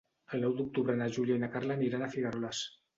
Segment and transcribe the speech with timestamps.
[0.37, 2.69] El nou d'octubre na Júlia i na Carla aniran a Figueroles.